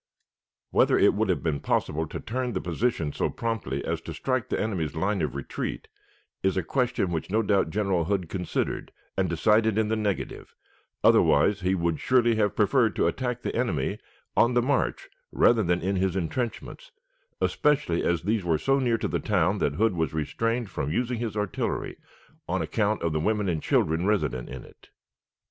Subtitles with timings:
[0.71, 4.49] Whether it would have been possible to turn the position so promptly as to strike
[4.49, 5.87] the enemy's line of retreat
[6.41, 10.55] is a question which no doubt General Hood considered and decided in the negative,
[11.03, 13.99] otherwise he would surely have preferred to attack the enemy
[14.35, 16.89] on the march rather than in his intrenchments,
[17.39, 21.19] especially as these were so near to the town that Hood was restrained from using
[21.19, 21.95] his artillery
[22.49, 24.89] on account of the women and children resident in it.